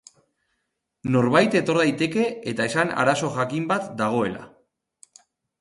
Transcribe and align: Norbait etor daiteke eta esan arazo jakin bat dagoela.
Norbait 1.15 1.57
etor 1.59 1.79
daiteke 1.83 2.25
eta 2.53 2.67
esan 2.71 2.95
arazo 3.05 3.29
jakin 3.39 3.71
bat 3.73 3.89
dagoela. 4.01 4.49